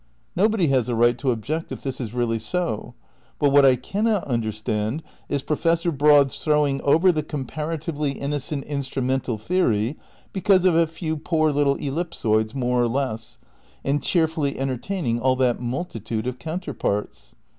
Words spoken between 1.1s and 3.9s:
to object if this really is so. But what I